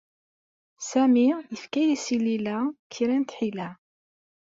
Sami 0.89 1.23
yefka-as 1.51 2.05
i 2.15 2.17
Layla 2.25 2.57
kra 2.93 3.15
n 3.17 3.23
tḥila. 3.23 3.69